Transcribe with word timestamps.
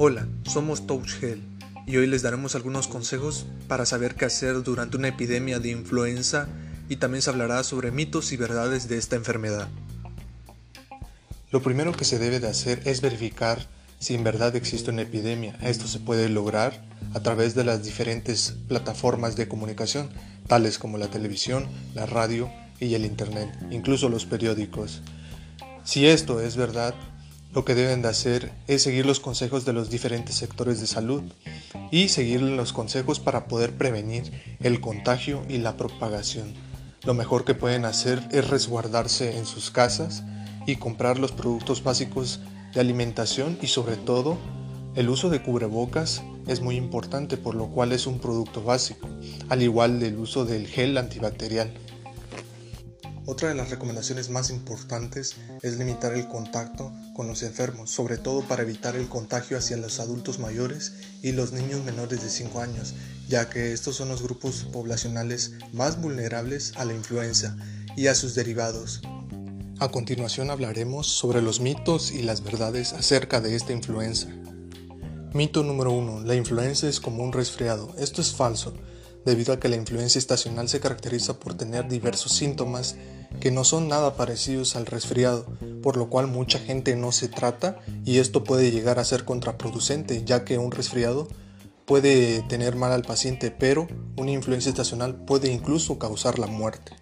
Hola, 0.00 0.28
somos 0.44 0.86
Touch 0.86 1.20
Health 1.20 1.42
y 1.84 1.96
hoy 1.96 2.06
les 2.06 2.22
daremos 2.22 2.54
algunos 2.54 2.86
consejos 2.86 3.46
para 3.66 3.84
saber 3.84 4.14
qué 4.14 4.26
hacer 4.26 4.62
durante 4.62 4.96
una 4.96 5.08
epidemia 5.08 5.58
de 5.58 5.70
influenza 5.70 6.46
y 6.88 6.98
también 6.98 7.20
se 7.20 7.30
hablará 7.30 7.64
sobre 7.64 7.90
mitos 7.90 8.30
y 8.30 8.36
verdades 8.36 8.88
de 8.88 8.96
esta 8.96 9.16
enfermedad. 9.16 9.66
Lo 11.50 11.62
primero 11.62 11.90
que 11.90 12.04
se 12.04 12.20
debe 12.20 12.38
de 12.38 12.46
hacer 12.46 12.80
es 12.84 13.00
verificar 13.00 13.66
si 13.98 14.14
en 14.14 14.22
verdad 14.22 14.54
existe 14.54 14.92
una 14.92 15.02
epidemia. 15.02 15.58
Esto 15.62 15.88
se 15.88 15.98
puede 15.98 16.28
lograr 16.28 16.80
a 17.12 17.18
través 17.18 17.56
de 17.56 17.64
las 17.64 17.82
diferentes 17.82 18.54
plataformas 18.68 19.34
de 19.34 19.48
comunicación, 19.48 20.10
tales 20.46 20.78
como 20.78 20.98
la 20.98 21.08
televisión, 21.08 21.66
la 21.96 22.06
radio 22.06 22.48
y 22.78 22.94
el 22.94 23.04
Internet, 23.04 23.50
incluso 23.72 24.08
los 24.08 24.26
periódicos. 24.26 25.02
Si 25.82 26.06
esto 26.06 26.40
es 26.40 26.54
verdad, 26.54 26.94
lo 27.52 27.64
que 27.64 27.74
deben 27.74 28.02
de 28.02 28.08
hacer 28.08 28.52
es 28.66 28.82
seguir 28.82 29.06
los 29.06 29.20
consejos 29.20 29.64
de 29.64 29.72
los 29.72 29.90
diferentes 29.90 30.34
sectores 30.34 30.80
de 30.80 30.86
salud 30.86 31.22
y 31.90 32.08
seguir 32.08 32.42
los 32.42 32.72
consejos 32.72 33.20
para 33.20 33.48
poder 33.48 33.76
prevenir 33.76 34.30
el 34.60 34.80
contagio 34.80 35.42
y 35.48 35.58
la 35.58 35.76
propagación. 35.76 36.52
Lo 37.04 37.14
mejor 37.14 37.44
que 37.44 37.54
pueden 37.54 37.84
hacer 37.84 38.22
es 38.32 38.48
resguardarse 38.48 39.38
en 39.38 39.46
sus 39.46 39.70
casas 39.70 40.24
y 40.66 40.76
comprar 40.76 41.18
los 41.18 41.32
productos 41.32 41.82
básicos 41.82 42.40
de 42.74 42.80
alimentación 42.80 43.58
y 43.62 43.68
sobre 43.68 43.96
todo 43.96 44.36
el 44.94 45.08
uso 45.08 45.30
de 45.30 45.42
cubrebocas 45.42 46.22
es 46.46 46.60
muy 46.60 46.76
importante 46.76 47.36
por 47.36 47.54
lo 47.54 47.68
cual 47.68 47.92
es 47.92 48.06
un 48.06 48.18
producto 48.18 48.62
básico, 48.62 49.08
al 49.48 49.62
igual 49.62 50.00
del 50.00 50.18
uso 50.18 50.44
del 50.44 50.66
gel 50.66 50.98
antibacterial. 50.98 51.72
Otra 53.30 53.50
de 53.50 53.54
las 53.54 53.68
recomendaciones 53.68 54.30
más 54.30 54.48
importantes 54.48 55.36
es 55.60 55.76
limitar 55.76 56.14
el 56.14 56.26
contacto 56.28 56.90
con 57.12 57.28
los 57.28 57.42
enfermos, 57.42 57.90
sobre 57.90 58.16
todo 58.16 58.40
para 58.40 58.62
evitar 58.62 58.96
el 58.96 59.06
contagio 59.06 59.58
hacia 59.58 59.76
los 59.76 60.00
adultos 60.00 60.38
mayores 60.38 60.94
y 61.20 61.32
los 61.32 61.52
niños 61.52 61.84
menores 61.84 62.22
de 62.22 62.30
5 62.30 62.58
años, 62.58 62.94
ya 63.28 63.50
que 63.50 63.74
estos 63.74 63.96
son 63.96 64.08
los 64.08 64.22
grupos 64.22 64.66
poblacionales 64.72 65.52
más 65.74 66.00
vulnerables 66.00 66.72
a 66.76 66.86
la 66.86 66.94
influenza 66.94 67.54
y 67.98 68.06
a 68.06 68.14
sus 68.14 68.34
derivados. 68.34 69.02
A 69.78 69.90
continuación 69.90 70.48
hablaremos 70.50 71.06
sobre 71.06 71.42
los 71.42 71.60
mitos 71.60 72.12
y 72.12 72.22
las 72.22 72.42
verdades 72.42 72.94
acerca 72.94 73.42
de 73.42 73.56
esta 73.56 73.74
influenza. 73.74 74.28
Mito 75.34 75.62
número 75.64 75.92
1. 75.92 76.22
La 76.22 76.34
influenza 76.34 76.88
es 76.88 76.98
como 76.98 77.22
un 77.24 77.34
resfriado. 77.34 77.94
Esto 77.98 78.22
es 78.22 78.32
falso, 78.32 78.72
debido 79.28 79.52
a 79.52 79.60
que 79.60 79.68
la 79.68 79.76
influenza 79.76 80.18
estacional 80.18 80.68
se 80.68 80.80
caracteriza 80.80 81.38
por 81.38 81.54
tener 81.54 81.86
diversos 81.88 82.32
síntomas 82.32 82.96
que 83.40 83.50
no 83.50 83.62
son 83.62 83.86
nada 83.86 84.16
parecidos 84.16 84.74
al 84.74 84.86
resfriado, 84.86 85.46
por 85.82 85.96
lo 85.96 86.08
cual 86.08 86.26
mucha 86.26 86.58
gente 86.58 86.96
no 86.96 87.12
se 87.12 87.28
trata 87.28 87.78
y 88.04 88.18
esto 88.18 88.42
puede 88.42 88.70
llegar 88.70 88.98
a 88.98 89.04
ser 89.04 89.24
contraproducente, 89.24 90.24
ya 90.24 90.44
que 90.44 90.58
un 90.58 90.72
resfriado 90.72 91.28
puede 91.84 92.42
tener 92.48 92.74
mal 92.74 92.92
al 92.92 93.02
paciente, 93.02 93.50
pero 93.50 93.86
una 94.16 94.32
influencia 94.32 94.70
estacional 94.70 95.14
puede 95.14 95.52
incluso 95.52 95.98
causar 95.98 96.38
la 96.38 96.46
muerte. 96.46 96.92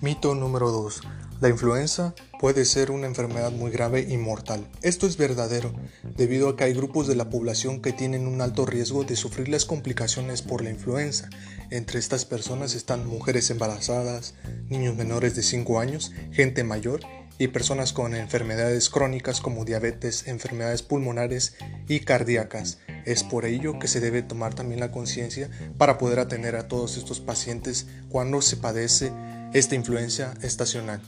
Mito 0.00 0.34
número 0.34 0.70
2. 0.70 1.00
La 1.38 1.50
influenza 1.50 2.14
puede 2.40 2.64
ser 2.64 2.90
una 2.90 3.06
enfermedad 3.06 3.52
muy 3.52 3.70
grave 3.70 4.06
y 4.08 4.16
mortal. 4.16 4.66
Esto 4.80 5.06
es 5.06 5.18
verdadero, 5.18 5.74
debido 6.16 6.48
a 6.48 6.56
que 6.56 6.64
hay 6.64 6.72
grupos 6.72 7.06
de 7.06 7.14
la 7.14 7.28
población 7.28 7.82
que 7.82 7.92
tienen 7.92 8.26
un 8.26 8.40
alto 8.40 8.64
riesgo 8.64 9.04
de 9.04 9.16
sufrir 9.16 9.50
las 9.50 9.66
complicaciones 9.66 10.40
por 10.40 10.64
la 10.64 10.70
influenza. 10.70 11.28
Entre 11.70 11.98
estas 11.98 12.24
personas 12.24 12.74
están 12.74 13.06
mujeres 13.06 13.50
embarazadas, 13.50 14.34
niños 14.70 14.96
menores 14.96 15.36
de 15.36 15.42
5 15.42 15.78
años, 15.78 16.12
gente 16.32 16.64
mayor 16.64 17.00
y 17.38 17.48
personas 17.48 17.92
con 17.92 18.14
enfermedades 18.14 18.88
crónicas 18.88 19.42
como 19.42 19.66
diabetes, 19.66 20.26
enfermedades 20.28 20.82
pulmonares 20.82 21.56
y 21.86 22.00
cardíacas. 22.00 22.78
Es 23.04 23.24
por 23.24 23.44
ello 23.44 23.78
que 23.78 23.88
se 23.88 24.00
debe 24.00 24.22
tomar 24.22 24.54
también 24.54 24.80
la 24.80 24.90
conciencia 24.90 25.50
para 25.76 25.98
poder 25.98 26.18
atender 26.18 26.56
a 26.56 26.66
todos 26.66 26.96
estos 26.96 27.20
pacientes 27.20 27.86
cuando 28.08 28.40
se 28.40 28.56
padece 28.56 29.12
esta 29.58 29.74
influencia 29.74 30.34
estacional. 30.42 31.00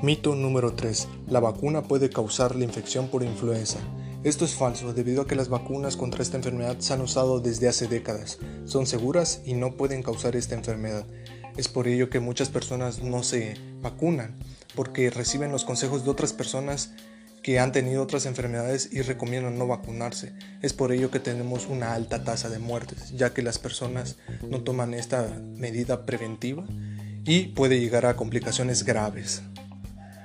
Mito 0.00 0.34
número 0.34 0.72
3. 0.72 1.06
La 1.28 1.38
vacuna 1.38 1.82
puede 1.82 2.08
causar 2.08 2.56
la 2.56 2.64
infección 2.64 3.08
por 3.08 3.22
influenza. 3.22 3.78
Esto 4.24 4.46
es 4.46 4.54
falso 4.54 4.94
debido 4.94 5.20
a 5.20 5.26
que 5.26 5.34
las 5.34 5.50
vacunas 5.50 5.98
contra 5.98 6.22
esta 6.22 6.38
enfermedad 6.38 6.78
se 6.78 6.94
han 6.94 7.02
usado 7.02 7.40
desde 7.40 7.68
hace 7.68 7.88
décadas. 7.88 8.38
Son 8.64 8.86
seguras 8.86 9.42
y 9.44 9.52
no 9.52 9.76
pueden 9.76 10.02
causar 10.02 10.34
esta 10.34 10.54
enfermedad. 10.54 11.06
Es 11.58 11.68
por 11.68 11.88
ello 11.88 12.08
que 12.08 12.20
muchas 12.20 12.48
personas 12.48 13.02
no 13.02 13.22
se 13.22 13.58
vacunan 13.82 14.38
porque 14.74 15.10
reciben 15.10 15.52
los 15.52 15.66
consejos 15.66 16.04
de 16.04 16.10
otras 16.10 16.32
personas 16.32 16.94
que 17.42 17.58
han 17.58 17.72
tenido 17.72 18.02
otras 18.02 18.24
enfermedades 18.24 18.88
y 18.92 19.02
recomiendan 19.02 19.58
no 19.58 19.66
vacunarse. 19.66 20.32
Es 20.62 20.72
por 20.72 20.90
ello 20.90 21.10
que 21.10 21.20
tenemos 21.20 21.66
una 21.66 21.92
alta 21.92 22.24
tasa 22.24 22.48
de 22.48 22.60
muertes, 22.60 23.10
ya 23.10 23.34
que 23.34 23.42
las 23.42 23.58
personas 23.58 24.16
no 24.48 24.62
toman 24.62 24.94
esta 24.94 25.28
medida 25.56 26.06
preventiva 26.06 26.64
y 27.24 27.48
puede 27.48 27.78
llegar 27.80 28.06
a 28.06 28.16
complicaciones 28.16 28.84
graves. 28.84 29.42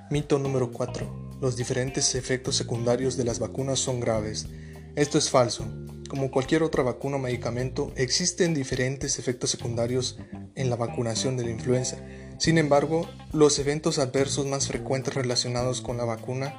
Mito 0.09 0.40
número 0.40 0.72
4. 0.72 1.38
Los 1.41 1.56
diferentes 1.56 2.16
efectos 2.16 2.56
secundarios 2.56 3.18
de 3.18 3.24
las 3.24 3.40
vacunas 3.40 3.80
son 3.80 4.00
graves. 4.00 4.47
Esto 4.96 5.18
es 5.18 5.30
falso. 5.30 5.66
Como 6.09 6.31
cualquier 6.31 6.63
otra 6.63 6.84
vacuna 6.84 7.18
o 7.18 7.19
medicamento, 7.19 7.91
existen 7.96 8.53
diferentes 8.53 9.19
efectos 9.19 9.52
secundarios 9.52 10.18
en 10.56 10.69
la 10.69 10.75
vacunación 10.75 11.38
de 11.38 11.44
la 11.44 11.52
influenza. 11.52 11.97
Sin 12.40 12.58
embargo, 12.58 13.08
los 13.31 13.59
eventos 13.59 14.00
adversos 14.00 14.47
más 14.47 14.68
frecuentes 14.68 15.14
relacionados 15.14 15.81
con 15.81 15.97
la 15.97 16.06
vacuna 16.06 16.56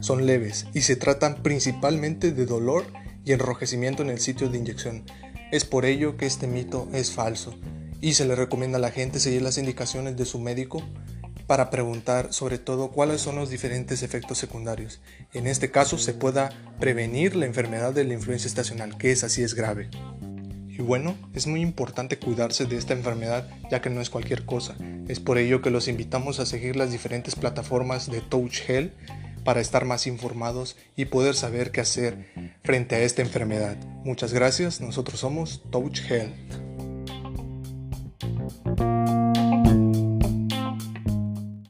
son 0.00 0.26
leves 0.26 0.66
y 0.74 0.82
se 0.82 0.96
tratan 0.96 1.42
principalmente 1.42 2.32
de 2.32 2.44
dolor 2.44 2.84
y 3.24 3.32
enrojecimiento 3.32 4.02
en 4.02 4.10
el 4.10 4.18
sitio 4.18 4.50
de 4.50 4.58
inyección. 4.58 5.04
Es 5.50 5.64
por 5.64 5.86
ello 5.86 6.18
que 6.18 6.26
este 6.26 6.46
mito 6.46 6.88
es 6.92 7.12
falso 7.12 7.54
y 8.00 8.14
se 8.14 8.24
le 8.24 8.34
recomienda 8.34 8.78
a 8.78 8.80
la 8.80 8.90
gente 8.90 9.20
seguir 9.20 9.42
las 9.42 9.58
indicaciones 9.58 10.16
de 10.16 10.24
su 10.24 10.38
médico 10.38 10.82
para 11.46 11.70
preguntar 11.70 12.32
sobre 12.32 12.58
todo 12.58 12.90
cuáles 12.90 13.22
son 13.22 13.36
los 13.36 13.48
diferentes 13.48 14.02
efectos 14.02 14.38
secundarios. 14.38 15.00
En 15.32 15.46
este 15.46 15.70
caso 15.70 15.96
se 15.96 16.12
pueda 16.12 16.50
prevenir 16.78 17.34
la 17.34 17.46
enfermedad 17.46 17.94
de 17.94 18.04
la 18.04 18.12
influencia 18.12 18.48
estacional, 18.48 18.98
que 18.98 19.12
es 19.12 19.24
así 19.24 19.42
es 19.42 19.54
grave. 19.54 19.88
Y 20.68 20.82
bueno, 20.82 21.16
es 21.34 21.46
muy 21.46 21.60
importante 21.60 22.18
cuidarse 22.18 22.66
de 22.66 22.76
esta 22.76 22.92
enfermedad 22.92 23.48
ya 23.70 23.80
que 23.80 23.90
no 23.90 24.00
es 24.00 24.10
cualquier 24.10 24.44
cosa. 24.44 24.76
Es 25.08 25.20
por 25.20 25.38
ello 25.38 25.62
que 25.62 25.70
los 25.70 25.88
invitamos 25.88 26.38
a 26.38 26.46
seguir 26.46 26.76
las 26.76 26.92
diferentes 26.92 27.34
plataformas 27.34 28.10
de 28.10 28.20
Touch 28.20 28.60
Health 28.68 28.92
para 29.42 29.62
estar 29.62 29.86
más 29.86 30.06
informados 30.06 30.76
y 30.94 31.06
poder 31.06 31.34
saber 31.34 31.72
qué 31.72 31.80
hacer 31.80 32.26
frente 32.62 32.94
a 32.94 33.00
esta 33.00 33.22
enfermedad. 33.22 33.78
Muchas 34.04 34.34
gracias, 34.34 34.82
nosotros 34.82 35.18
somos 35.18 35.62
Touch 35.70 36.00
Health. 36.10 36.67